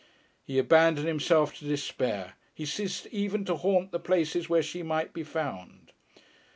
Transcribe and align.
He 0.43 0.57
abandoned 0.57 1.07
himself 1.07 1.55
to 1.59 1.65
despair, 1.65 2.33
he 2.55 2.65
ceased 2.65 3.05
even 3.11 3.45
to 3.45 3.55
haunt 3.57 3.91
the 3.91 3.99
places 3.99 4.49
where 4.49 4.63
she 4.63 4.81
might 4.81 5.13
be 5.13 5.23
found. 5.23 5.91